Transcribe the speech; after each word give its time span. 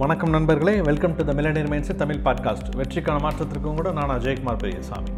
வணக்கம் 0.00 0.32
நண்பர்களே 0.34 0.72
welcome 0.86 1.14
to 1.18 1.22
the 1.28 1.32
millionaire 1.36 1.68
minds 1.72 1.90
Tamil 2.00 2.18
podcast 2.24 2.66
வெற்றிக்கான 2.78 3.20
மாற்றத்திற்கும் 3.24 3.76
கூட 3.78 3.90
நான் 3.98 4.10
அஜயகுமார் 4.14 4.58
பெரியசாமி. 4.62 5.12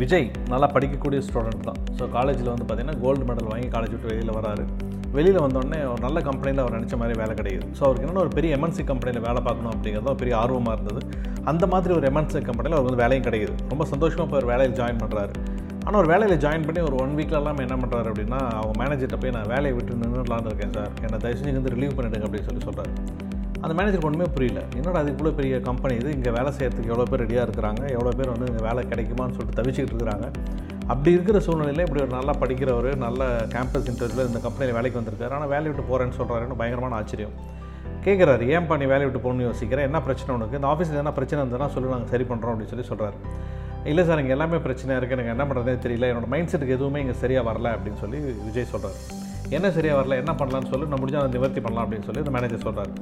விஜய் 0.00 0.26
நல்லா 0.52 0.66
படிக்கக்கூடிய 0.74 1.20
ஸ்டூடெண்ட் 1.26 1.64
தான். 1.68 1.78
ஸோ 1.98 2.10
காலேஜில் 2.16 2.50
வந்து 2.52 2.64
பார்த்தீங்கன்னா 2.64 3.00
கோல்டு 3.04 3.24
மெடல் 3.28 3.48
வாங்கி 3.52 3.68
காலேஜ் 3.74 3.92
விட்டு 3.94 4.10
வெளியில் 4.10 4.32
வராரு. 4.38 4.64
வெளியில் 5.16 5.40
வந்தோடனே 5.44 5.78
ஒரு 5.92 6.00
நல்ல 6.06 6.20
கம்பெனியில் 6.28 6.62
அவர் 6.64 6.76
நினச்ச 6.78 6.96
மாதிரி 7.02 7.16
வேலை 7.22 7.34
கிடைக்குது 7.40 7.68
ஸோ 7.78 7.82
அவருக்கு 7.86 8.04
என்னென்ன 8.06 8.24
ஒரு 8.26 8.34
பெரிய 8.38 8.56
எம்என்சி 8.58 8.84
கம்பெனியில் 8.90 9.24
வேலை 9.28 9.42
பார்க்கணும் 9.46 9.72
அப்படிங்கிறது 9.74 10.14
பெரிய 10.22 10.36
ஆர்வமாக 10.42 10.76
இருந்தது. 10.78 11.00
அந்த 11.52 11.66
மாதிரி 11.74 11.94
ஒரு 11.98 12.06
எம்என்சி 12.10 12.42
கம்பெனியில் 12.50 12.76
அவருக்கு 12.78 12.92
வந்து 12.92 13.02
வேலையும் 13.04 13.26
கிடையாது. 13.28 13.54
ரொம்ப 13.72 13.86
சந்தோஷமாக 13.92 14.26
இப்போ 14.28 14.38
ஒரு 14.42 14.50
வேலையில் 14.52 14.76
ஜாயின் 14.80 15.00
பண்ணுறாரு 15.04 15.32
ஆனால் 15.86 16.00
ஒரு 16.02 16.10
வேலையில் 16.12 16.40
ஜாயின் 16.44 16.66
பண்ணி 16.68 16.80
ஒரு 16.88 16.96
ஒன் 17.02 17.14
வீக்லலாம் 17.18 17.62
என்ன 17.66 17.76
பண்ணுறாரு 17.84 18.08
அப்படின்னா 18.12 18.40
அவங்க 18.58 18.74
மேனேஜர்கிட்ட 18.82 19.18
போய் 19.22 19.34
நான் 19.36 19.50
வேலையை 19.54 19.74
விட்டு 19.76 20.00
நின்றுலான்னு 20.02 20.50
இருக்கேன் 20.52 20.74
சார். 20.78 20.92
என்னை 21.06 21.18
தயவு 21.24 21.38
செஞ்சு 21.40 21.58
வந்து 21.60 21.74
ரிலீவ் 21.76 21.96
பண்ணிவிடுங்க 21.98 22.28
அப்படின்னு 22.28 22.48
சொல்லி 22.50 22.64
சொல்கிறாரு 22.66 22.92
அந்த 23.62 23.72
மேனேஜர் 23.78 24.06
ஒன்றுமே 24.08 24.26
புரியல. 24.34 24.60
என்னடா 24.78 24.98
அது 25.02 25.10
இவ்வளோ 25.14 25.30
பெரிய 25.38 25.54
கம்பெனி 25.68 25.94
இது? 26.00 26.10
இங்கே 26.16 26.30
வேலை 26.38 26.50
செய்கிறதுக்கு 26.56 26.90
எவ்வளோ 26.92 27.06
பேர் 27.10 27.22
ரெடியாக 27.24 27.46
இருக்கிறாங்க? 27.46 27.82
எவ்வளோ 27.96 28.12
பேர் 28.18 28.32
வந்து 28.34 28.48
இங்கே 28.50 28.62
வேலை 28.68 28.82
கிடைக்குமான்னு 28.90 29.36
சொல்லிட்டு 29.36 29.58
தவிச்சிக்கிட்டு 29.60 29.94
இருக்கிறாங்க. 29.94 30.26
அப்படி 30.92 31.10
இருக்கிற 31.16 31.38
சூழ்நிலையில் 31.46 31.84
இப்படி 31.86 32.02
ஒரு 32.04 32.12
நல்லா 32.18 32.34
படிக்கிறவர் 32.42 32.90
நல்ல 33.06 33.22
கேம்பஸ் 33.54 33.88
இன்டர்வியூவில் 33.92 34.30
இந்த 34.30 34.40
கம்பெனியில் 34.46 34.76
வேலைக்கு 34.78 35.00
வந்திருக்காரு. 35.00 35.34
ஆனால் 35.38 35.50
வேலையை 35.54 35.70
விட்டு 35.72 35.86
போகிறேன்னு 35.90 36.18
சொல்கிறாருன்னு 36.20 36.58
பயங்கரமான 36.62 36.96
ஆச்சரியம். 37.00 37.34
கேட்குறாரு 38.06 38.44
ஏன் 38.54 38.68
நீ 38.82 38.88
வேலையை 38.94 39.06
விட்டு 39.08 39.24
போகணும்னு 39.26 39.48
யோசிக்கிறேன் 39.50 39.88
என்ன 39.90 40.00
பிரச்சனை 40.08 40.32
உனக்கு? 40.38 40.58
இந்த 40.60 40.70
ஆஃபீஸில் 40.72 41.02
என்ன 41.04 41.14
பிரச்சனை 41.20 41.38
இருந்ததுன்னா 41.42 41.70
சொல்லி 41.76 41.94
நாங்கள் 41.94 42.12
சரி 42.14 42.26
பண்ணுறோம் 42.32 42.52
அப்படின்னு 42.54 42.74
சொல்லி 42.74 42.88
சொல்கிறாரு 42.92 43.18
இல்லை 43.90 44.02
சார் 44.08 44.20
இங்கே 44.22 44.34
எல்லாமே 44.36 44.58
பிரச்சனையாக 44.66 45.00
இருக்குது 45.00 45.18
எனக்கு 45.18 45.34
என்ன 45.36 45.44
பண்ணுறதே 45.48 45.78
தெரியல. 45.86 46.10
என்னோட 46.12 46.28
மைண்ட் 46.34 46.52
செட்டுக்கு 46.52 46.76
எதுவுமே 46.78 47.02
இங்கே 47.04 47.16
சரியாக 47.24 47.48
வரல 47.50 47.72
அப்படின்னு 47.76 48.02
சொல்லி 48.04 48.20
விஜய் 48.48 48.72
சொல்கிறார் 48.74 49.17
என்ன 49.56 49.66
சரியாக 49.76 49.98
வரல 49.98 50.16
என்ன 50.22 50.32
பண்ணலான்னு 50.40 50.70
சொல்லி 50.72 50.86
நான் 50.90 51.00
முடிஞ்சால் 51.02 51.24
அதை 51.24 51.32
நிவர்த்தி 51.36 51.60
பண்ணலாம் 51.64 51.84
அப்படின்னு 51.84 52.06
சொல்லி 52.08 52.22
இந்த 52.24 52.32
மேனேஜர் 52.36 52.64
சொல்கிறார் 52.66 52.92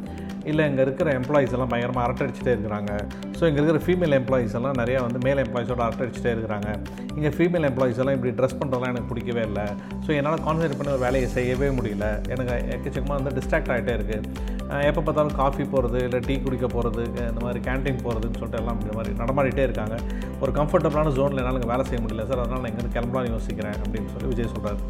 இல்லை 0.50 0.64
இங்கே 0.70 0.82
இருக்கிற 0.86 1.08
எம்ப்ளாயிஸ் 1.18 1.54
எல்லாம் 1.56 1.70
பயங்கரமாக 1.72 2.02
அரட்டடிச்சிட்டே 2.06 2.52
இருக்கிறாங்க. 2.54 2.90
ஸோ 3.38 3.42
இங்கே 3.48 3.58
இருக்கிற 3.60 3.78
ஃபீமேல் 3.86 4.14
எம்ப்ளாயிஸ் 4.18 4.54
எல்லாம் 4.58 4.76
நிறையா 4.80 4.98
வந்து 5.06 5.18
மேல் 5.26 5.40
எம்ப்ளாயிஸோட 5.44 5.82
அரட்டடிச்சிட்டே 5.86 6.32
இருக்கிறாங்க. 6.34 6.68
இங்கே 7.16 7.30
ஃபீமேல் 7.36 7.66
எம்ப்ளாயிஸ் 7.68 7.98
எல்லாம் 8.02 8.16
இப்படி 8.18 8.32
ட்ரெஸ் 8.40 8.56
பண்ணுறதுலாம் 8.60 8.92
எனக்கு 8.92 9.10
பிடிக்கவே 9.12 9.42
இல்லை. 9.48 9.64
ஸோ 10.04 10.10
என்னால் 10.18 10.44
கான்சன்ட்ரேட் 10.46 10.78
பண்ணி 10.80 10.92
ஒரு 10.96 11.02
வேலையை 11.06 11.30
செய்யவே 11.36 11.70
முடியல. 11.78 12.08
எனக்கு 12.34 12.52
எக்கச்சக்கமாக 12.76 13.16
வந்து 13.20 13.32
டிஸ்ட்ராக்ட் 13.38 13.72
ஆகிட்டே 13.76 13.96
இருக்குது 13.98 14.54
எப்போ 14.90 15.00
பார்த்தாலும் 15.06 15.36
காஃபி 15.40 15.64
போகிறது 15.74 15.98
இல்லை 16.06 16.20
டீ 16.28 16.36
குடிக்க 16.44 16.68
போகிறது 16.76 17.02
இந்த 17.30 17.40
மாதிரி 17.46 17.60
கேன்டீன் 17.66 18.00
போகிறதுன்னு 18.04 18.38
சொல்லிட்டு 18.40 18.60
எல்லாம் 18.62 18.80
இந்த 18.84 18.94
மாதிரி 18.98 19.12
நடமாடிட்டே 19.22 19.66
இருக்காங்க. 19.68 19.98
ஒரு 20.44 20.52
கம்ஃபர்டபுளான 20.60 21.12
ஜோனில் 21.18 21.42
என்னால் 21.44 21.70
வேலை 21.74 21.86
செய்ய 21.90 22.00
முடியல 22.04 22.28
சார். 22.30 22.42
அதனால் 22.44 22.62
நான் 22.62 22.70
இங்கேருந்து 22.72 22.96
கிளம்பலாம்னு 22.98 23.34
யோசிக்கிறேன் 23.36 23.78
அப்படின்னு 23.82 24.12
சொல்லி 24.14 24.30
விஜய் 24.32 24.52
சொல்கிறார் 24.54 24.80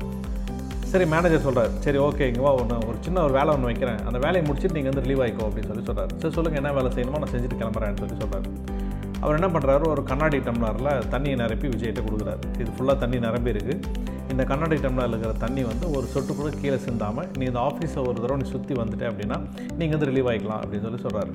சரி 0.97 1.07
மேனேஜர் 1.13 1.45
சொல்கிறார் 1.47 1.73
சரி 1.85 1.99
ஓகே 1.99 2.27
இங்கே 2.31 2.43
வா 2.45 2.53
ஒன்று 2.61 2.77
ஒரு 2.89 2.99
சின்ன 3.07 3.23
ஒரு 3.23 3.33
வேலை 3.33 3.51
ஒன்று 3.55 3.69
வைக்கிறேன். 3.71 3.99
அந்த 4.09 4.19
வேலையை 4.25 4.43
முடிச்சுட்டு 4.47 4.77
நீங்கள் 4.77 4.93
வந்து 4.93 5.05
ரிலீவ் 5.05 5.23
ஆகிக்கோ 5.25 5.47
அப்படின்னு 5.49 5.71
சொல்லி 5.71 5.85
சொல்கிறார் 5.89 6.13
சரி 6.23 6.35
சொல்லுங்கள் 6.37 6.61
என்ன 6.63 6.73
வேலை 6.73 6.91
செய்யணுமோ 6.95 7.21
நான் 7.23 7.33
செஞ்சுட்டு 7.35 7.59
கிளம்புறேன்னு 7.61 8.01
சொல்லி 8.03 8.17
சொல்கிறார் 8.23 8.47
அவர் 9.21 9.37
என்ன 9.39 9.49
பண்ணுறாரு 9.55 9.85
ஒரு 9.93 10.03
கண்ணாடி 10.11 10.39
டம்ளரில் 10.47 10.89
தண்ணியை 11.13 11.37
நிரப்பி 11.43 11.67
விஜய்கிட்ட 11.73 12.03
கொடுக்குறாரு. 12.07 12.41
இது 12.61 12.71
ஃபுல்லாக 12.77 12.97
தண்ணி 13.03 13.19
நிரம்பி 13.19 13.53
இருக்குது 13.55 13.77
இந்த 14.33 14.43
கண்ணாடி 14.51 14.77
டம்ளரில் 14.85 15.15
இருக்கிற 15.15 15.35
தண்ணி 15.45 15.63
வந்து 15.71 15.87
ஒரு 15.97 16.07
சொட்டு 16.15 16.33
கூட 16.39 16.49
கீழே 16.63 16.79
சிந்தாமல் 16.87 17.29
நீ 17.39 17.45
இந்த 17.51 17.61
ஆஃபீஸை 17.69 18.01
ஒரு 18.09 18.17
தடவை 18.23 18.37
நீ 18.43 18.47
சுற்றி 18.55 18.75
வந்துட்டே 18.81 19.07
அப்படின்னா 19.11 19.37
நீங்கள் 19.79 19.95
வந்து 19.97 20.09
ரிலீவ் 20.11 20.29
ஆகிக்கலாம் 20.33 20.63
அப்படின்னு 20.63 20.87
சொல்லி 20.87 21.01
சொல்கிறாரு 21.07 21.33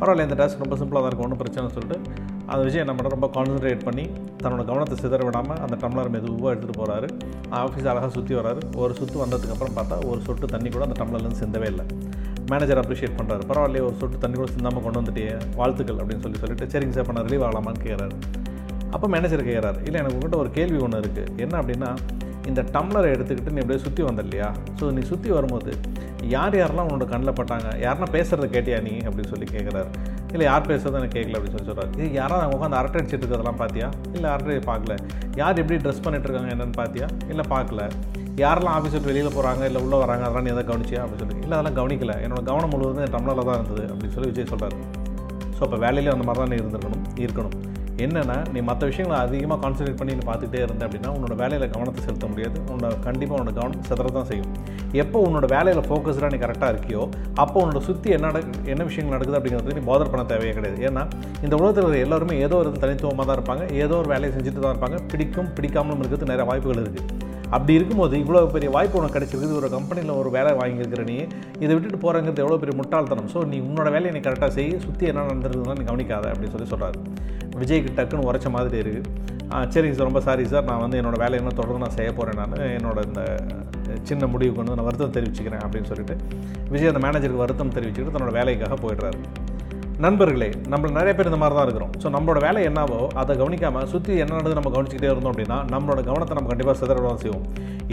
பரவாயில்ல 0.00 0.26
இந்த 0.26 0.36
டாஸ்க் 0.40 0.62
ரொம்ப 0.64 0.76
சிம்பிளாக 0.80 1.00
தான் 1.02 1.10
இருக்கும். 1.10 1.26
ஒன்றும் 1.26 1.40
பிரச்சனை 1.42 1.72
சொல்லிட்டு 1.76 1.96
அந்த 2.52 2.60
விஷயம் 2.66 2.84
என்ன 2.84 2.92
பண்ணுற 2.96 3.10
ரொம்ப 3.16 3.28
கான்சன்ட்ரேட் 3.34 3.82
பண்ணி 3.88 4.04
தன்னோட 4.42 4.62
கவனத்தை 4.70 4.96
சிதற 5.02 5.24
விடாமல் 5.28 5.60
அந்த 5.64 5.74
டம்ளர் 5.82 6.10
மெதுவாக 6.14 6.52
எடுத்துகிட்டு 6.52 6.80
போகிறாரு 6.80 7.08
ஆஃபீஸ் 7.62 7.88
அழகாக 7.92 8.10
சுற்றி 8.16 8.34
வராரு. 8.38 8.60
ஒரு 8.82 8.92
சுற்று 9.00 9.18
வந்ததுக்கப்புறம் 9.24 9.76
பார்த்தா 9.78 9.98
ஒரு 10.10 10.20
சொட்டு 10.28 10.48
தண்ணி 10.54 10.70
கூட 10.76 10.84
அந்த 10.88 10.96
டம்ளர்லேருந்து 11.00 11.40
சிந்தவே 11.42 11.68
இல்லை. 11.72 11.84
மேனேஜர் 12.52 12.80
அப்ரிஷியேட் 12.82 13.18
பண்ணுறாரு 13.18 13.44
பரவாயில்லையே 13.50 13.84
ஒரு 13.88 13.96
சொட்டு 14.00 14.22
தண்ணி 14.22 14.36
கூட 14.40 14.48
சிந்தாமல் 14.54 14.84
கொண்டு 14.86 15.00
வந்துட்டே 15.00 15.26
வாழ்த்துக்கள் 15.60 16.00
அப்படின்னு 16.02 16.24
சொல்லி 16.26 16.40
சொல்லிட்டு 16.44 16.70
சரிங்க 16.72 16.96
சார் 16.96 17.08
பண்ண 17.10 17.22
ரிலீவ் 17.28 17.44
ஆகலாமான்னு 17.48 17.84
கேட்குறாரு 17.84 18.16
அப்போ 18.94 19.06
மேனேஜர் 19.14 19.46
கேட்குறாரு 19.48 19.78
இல்லை 19.86 19.98
எனக்கு 20.00 20.16
உங்கள்கிட்ட 20.16 20.40
ஒரு 20.44 20.50
கேள்வி 20.56 20.78
ஒன்று 20.86 21.02
இருக்குது 21.04 21.28
என்ன 21.44 21.54
அப்படின்னா 21.60 21.90
இந்த 22.48 22.60
டம்ளரை 22.74 23.08
எடுத்துக்கிட்டு 23.14 23.54
நீ 23.54 23.60
அப்படியே 23.62 23.82
சுற்றி 23.84 24.02
வந்த 24.02 24.20
இல்லையா 24.26 24.48
ஸோ 24.78 24.84
நீ 24.96 25.02
சுற்றி 25.10 25.30
வரும்போது 25.36 25.72
யார் 26.34 26.54
யாரெல்லாம் 26.60 26.88
உன்னோட 26.88 27.06
கண்ணில் 27.10 27.36
பட்டாங்க? 27.38 27.68
யாருன்னா 27.82 28.08
பேசுகிறத 28.14 28.46
கேட்டியா 28.54 28.78
நீ? 28.86 28.94
அப்படின்னு 29.08 29.30
சொல்லி 29.32 29.46
கேட்குறாரு 29.54 29.90
இல்லை 30.32 30.44
யார் 30.48 30.68
பேசுறது 30.70 30.98
எனக்கு 31.00 31.16
கேட்கல 31.18 31.36
அப்படின்னு 31.36 31.56
சொல்லி 31.56 31.70
சொல்கிறார் 31.70 31.92
இது 31.96 32.08
யாராவது 32.18 32.44
அவங்க 32.44 32.56
உட்காந்து 32.58 32.78
அரட்டை 32.80 32.98
அடிச்சிட்டு 33.00 33.22
இருக்கிறதெல்லாம் 33.24 33.60
பார்த்தியா 33.62 33.88
இல்லை 34.16 34.28
அரட்டை 34.34 34.58
பார்க்கல. 34.70 34.94
யார் 35.40 35.60
எப்படி 35.62 35.78
ட்ரெஸ் 35.84 36.02
பண்ணிட்டு 36.04 36.28
இருக்காங்க 36.28 36.50
என்னன்னு 36.54 36.76
பார்த்தியா 36.80 37.08
இல்லை 37.32 37.44
பார்க்கல. 37.54 37.82
யாரெல்லாம் 38.42 38.76
ஆஃபீஸ் 38.78 38.94
விட்டு 38.96 39.10
வெளியில் 39.10 39.34
போகிறாங்க 39.36 39.62
இல்லை 39.70 39.80
உள்ளே 39.86 39.96
வராங்க? 40.04 40.24
அதெல்லாம் 40.26 40.46
நீ 40.46 40.52
எதாவது 40.54 40.70
கவனிச்சியா? 40.72 41.02
அப்படின்னு 41.04 41.22
சொல்லி 41.24 41.44
இல்லை 41.46 41.56
அதெல்லாம் 41.58 41.78
கவனிக்கல. 41.80 42.14
என்னோட 42.26 42.42
கவனம் 42.50 42.72
முழுவதும் 42.74 43.04
என் 43.06 43.14
டம்ளரில் 43.16 43.48
தான் 43.50 43.58
இருந்தது 43.60 43.84
அப்படின்னு 43.92 44.14
சொல்லி 44.16 44.30
விஜய் 44.32 44.50
சொல்கிறார் 44.52 44.76
ஸோ 45.56 45.62
அப்போ 45.66 45.78
வேலையிலே 45.86 46.12
அந்த 46.16 46.26
மாதிரி 46.28 46.42
தான் 46.42 46.52
நீ 46.52 46.58
இருந்திருக்கணும் 46.62 47.04
இருக்கணும். 47.24 47.56
என்னென்னா 48.06 48.36
நீ 48.54 48.60
மற்ற 48.68 48.82
விஷயங்களை 48.90 49.18
அதிகமாக 49.26 49.58
கான்சன்ட்ரேட் 49.62 49.98
பண்ணி 50.00 50.12
நீ 50.18 50.24
பார்த்துட்டே 50.28 50.60
இருந்த 50.66 50.82
அப்படின்னா 50.86 51.10
உன்னோட 51.16 51.34
வேலையில் 51.42 51.72
கவனத்தை 51.74 52.00
செலுத்த 52.06 52.26
முடியாது. 52.32 52.58
உன்னோட 52.72 52.92
கண்டிப்பாக 53.06 53.38
உன்னோட 53.40 53.54
கவனம் 53.58 53.86
செதற 53.90 54.12
தான் 54.18 54.28
செய்யும். 54.30 54.50
எப்போ 55.02 55.18
உன்னோட 55.28 55.46
வேலையில் 55.54 55.82
ஃபோக்கஸ்டாக 55.88 56.30
நீ 56.34 56.40
கரெக்டாக 56.44 56.72
இருக்கியோ 56.74 57.02
அப்போ 57.44 57.56
உன்னோட 57.64 57.82
சுற்றி 57.88 58.10
என்ன 58.18 58.42
என்ன 58.72 58.82
விஷயங்கள் 58.90 59.16
நடக்குது 59.16 59.38
அப்படிங்கிறது 59.40 59.78
நீ 59.78 59.84
போதர் 59.90 60.12
பண்ண 60.12 60.24
தேவையே 60.34 60.54
கிடையாது. 60.58 60.78
ஏன்னா 60.90 61.04
இந்த 61.46 61.54
உலகத்தில் 61.60 61.84
இருக்கிற 61.84 62.04
எல்லாருமே 62.08 62.36
ஏதோ 62.46 62.56
ஒரு 62.62 62.72
தனித்துவமாக 62.84 63.26
தான் 63.30 63.38
இருப்பாங்க. 63.40 63.64
ஏதோ 63.84 63.96
ஒரு 64.02 64.10
வேலையை 64.14 64.32
செஞ்சுட்டு 64.36 64.62
தான் 64.66 64.74
இருப்பாங்க. 64.74 64.98
பிடிக்கும் 65.12 65.50
பிடிக்காமலும் 65.58 66.02
இருக்கிறது 66.04 66.32
நிறைய 66.34 66.46
வாய்ப்புகள் 66.52 66.84
இருக்குது 66.84 67.28
அப்படி 67.54 67.72
இருக்கும்போது 67.78 68.14
இவ்வளோ 68.22 68.40
பெரிய 68.56 68.70
வாய்ப்பு 68.76 68.98
உனக்கு 69.00 69.16
கிடைச்சிருக்குது. 69.16 69.58
ஒரு 69.60 69.68
கம்பெனியில் 69.76 70.12
ஒரு 70.20 70.30
வேலை 70.36 70.52
வாங்கியிருக்கிற 70.60 71.04
நீ 71.12 71.16
இதை 71.64 71.72
விட்டுட்டு 71.74 72.00
போகிறங்கிறது 72.04 72.44
எவ்வளோ 72.44 72.58
பெரிய 72.62 72.74
முட்டாள்தனம். 72.80 73.30
ஸோ 73.34 73.40
நீ 73.52 73.58
உன்னோட 73.68 73.88
வேலையை 73.96 74.12
நீ 74.16 74.22
கரெக்டாக 74.26 74.52
செய். 74.58 74.70
சுற்றி 74.86 75.10
என்ன 75.12 75.26
நடந்துருக்குதுன்னா 75.30 75.76
நீ 75.80 75.86
கவனிக்காத 75.90 76.28
அப்படின்னு 76.32 76.54
சொல்லி 76.56 76.70
சொல்கிறாரு 76.74 76.98
விஜய்க்கு 77.62 77.96
டக்குன்னு 77.98 78.28
உரைச்ச 78.30 78.50
மாதிரி 78.56 78.78
இருக்குது 78.84 79.28
சரிங்க 79.74 79.94
சார் 79.98 80.08
ரொம்ப 80.08 80.20
சாரி 80.26 80.42
சார் 80.52 80.68
நான் 80.68 80.82
வந்து 80.82 80.98
என்னோட 81.00 81.16
வேலையை 81.22 81.38
என்ன 81.42 81.52
தொடர்ந்து 81.58 81.82
நான் 81.84 81.96
செய்ய 81.96 82.10
போகிறேன் 82.18 82.38
நான். 82.40 82.52
என்னோட 82.78 82.98
இந்த 83.08 83.22
சின்ன 84.08 84.26
முடிவுக்கு 84.32 84.60
வந்து 84.60 84.76
நான் 84.78 84.88
வருத்தம் 84.88 85.14
தெரிவிச்சுக்கிறேன் 85.16 85.62
அப்படின்னு 85.64 85.88
சொல்லிட்டு 85.92 86.14
விஜய் 86.72 86.90
அந்த 86.92 87.00
மேனேஜருக்கு 87.06 87.42
வருத்தம் 87.44 87.72
தெரிவிச்சுக்கிட்டு 87.76 88.14
தன்னோட 88.16 88.32
வேலைக்காக 88.38 88.76
போயிடுறாரு. 88.84 89.18
நண்பர்களே 90.04 90.46
நம்ம 90.72 90.90
நிறைய 90.98 91.12
பேர் 91.16 91.28
இந்த 91.30 91.38
மாதிரி 91.40 91.54
தான் 91.56 91.66
இருக்கிறோம். 91.66 91.90
ஸோ 92.02 92.08
நம்மளோட 92.14 92.38
வேலை 92.44 92.60
என்னவோ 92.68 93.00
அதை 93.20 93.32
கவனிக்காமல் 93.40 93.88
சுற்றி 93.92 94.12
என்ன 94.22 94.32
நடந்து 94.36 94.58
நம்ம 94.58 94.70
கவனிச்சுக்கிட்டே 94.74 95.10
இருந்தோம் 95.12 95.32
அப்படின்னா 95.32 95.58
நம்மளோட 95.72 96.00
கவனத்தை 96.06 96.34
நம்ம 96.36 96.50
கண்டிப்பாக 96.52 96.76
சிதற 96.80 97.10
செய்வோம். 97.24 97.44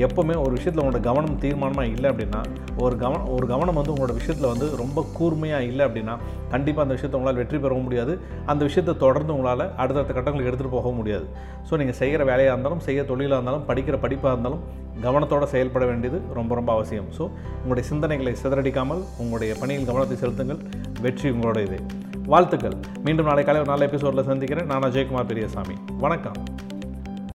எப்போவுமே 0.05 0.35
ஒரு 0.43 0.51
விஷயத்தில் 0.55 0.81
உங்களோட 0.83 1.01
கவனம் 1.09 1.35
தீர்மானமாக 1.43 1.93
இல்லை 1.95 2.07
அப்படின்னா 2.11 2.41
ஒரு 2.85 2.95
கவனம் 3.03 3.27
ஒரு 3.35 3.45
கவனம் 3.51 3.77
வந்து 3.79 3.93
உங்களோட 3.93 4.15
விஷயத்தில் 4.19 4.49
வந்து 4.53 4.67
ரொம்ப 4.81 5.05
கூர்மையாக 5.17 5.69
இல்லை 5.69 5.83
அப்படின்னா 5.87 6.15
கண்டிப்பாக 6.53 6.85
அந்த 6.85 6.95
விஷயத்தை 6.97 7.17
உங்களால் 7.19 7.39
வெற்றி 7.41 7.59
பெறவும் 7.63 7.87
முடியாது. 7.87 8.15
அந்த 8.51 8.61
விஷயத்தை 8.69 8.95
தொடர்ந்து 9.05 9.33
உங்களால் 9.37 9.65
அடுத்தடுத்த 9.81 10.15
கட்டங்களுக்கு 10.17 10.51
எடுத்துகிட்டு 10.51 10.77
போகவும் 10.77 10.99
முடியாது. 11.01 11.27
ஸோ 11.69 11.75
நீங்கள் 11.81 11.99
செய்கிற 12.01 12.23
வேலையாக 12.31 12.55
இருந்தாலும் 12.55 12.83
செய்ய 12.89 13.03
தொழிலாக 13.11 13.39
இருந்தாலும் 13.39 13.67
படிக்கிற 13.71 13.97
படிப்பாக 14.05 14.35
இருந்தாலும் 14.35 14.63
கவனத்தோடு 15.05 15.47
செயல்பட 15.55 15.83
வேண்டியது 15.91 16.19
ரொம்ப 16.39 16.51
ரொம்ப 16.59 16.71
அவசியம். 16.77 17.09
ஸோ 17.17 17.23
உங்களுடைய 17.61 17.85
சிந்தனைகளை 17.91 18.35
சிதறடிக்காமல் 18.43 19.03
உங்களுடைய 19.23 19.53
பணியில் 19.61 19.89
கவனத்தை 19.91 20.17
செலுத்துங்கள். 20.23 20.61
வெற்றி 21.05 21.27
உங்களோட 21.35 21.59
இது 21.67 21.79
வாழ்த்துக்கள். 22.27 22.73
மீண்டும் 23.03 23.25
நாளை 23.25 23.43
காலை 23.43 23.61
ஒரு 23.61 23.69
நல்ல 23.69 23.85
எபிசோடில் 23.85 24.23
சந்திக்கிறேன். 24.23 24.65
நான் 24.65 24.81
அஜயகுமார் 24.81 25.25
பெரியசாமி. 25.25 25.73
வணக்கம். 25.97 26.33